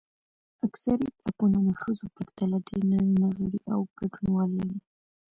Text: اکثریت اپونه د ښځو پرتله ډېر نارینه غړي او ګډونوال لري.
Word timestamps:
اکثریت 0.67 1.15
اپونه 1.29 1.57
د 1.67 1.69
ښځو 1.81 2.05
پرتله 2.15 2.57
ډېر 2.67 2.81
نارینه 2.91 3.27
غړي 3.37 3.59
او 3.73 3.79
ګډونوال 3.97 4.49
لري. 4.59 4.79